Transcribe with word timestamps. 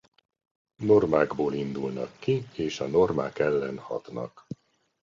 Normákból 0.81 1.53
indulnak 1.53 2.17
ki 2.19 2.47
és 2.53 2.79
a 2.79 2.87
normák 2.87 3.39
ellen 3.39 3.77
hatnak. 3.77 4.45